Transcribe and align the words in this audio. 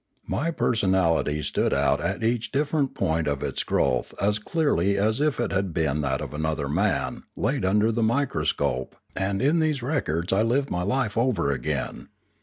My 0.25 0.49
personality 0.49 1.43
stood 1.43 1.73
The 1.73 1.75
Manora 1.75 1.93
and 1.93 1.93
the 1.93 2.01
Imanora 2.01 2.09
54 2.09 2.09
* 2.09 2.09
out 2.09 2.15
at 2.15 2.23
each 2.23 2.51
different 2.51 2.93
point 2.95 3.27
of 3.27 3.43
its 3.43 3.63
growth 3.63 4.13
as 4.19 4.39
clearly 4.39 4.97
as 4.97 5.21
if 5.21 5.39
it 5.39 5.51
had 5.51 5.75
been 5.75 6.01
that 6.01 6.21
of 6.21 6.33
another 6.33 6.67
man 6.67 7.21
laid 7.35 7.63
under 7.63 7.91
the 7.91 8.01
micro 8.01 8.43
scope 8.43 8.95
and 9.15 9.43
in 9.43 9.59
these 9.59 9.83
records 9.83 10.33
I 10.33 10.41
lived 10.41 10.71
ray 10.71 10.79
life 10.81 11.19
over 11.19 11.51
again. 11.51 12.07